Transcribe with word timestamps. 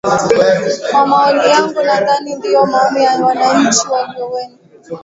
kwa 0.91 1.07
maoni 1.07 1.49
yangu 1.49 1.83
nadhani 1.83 2.35
ndiyo 2.35 2.65
maoni 2.65 3.03
ya 3.03 3.25
wananchi 3.25 3.87
walio 3.87 4.29
wen 4.29 4.51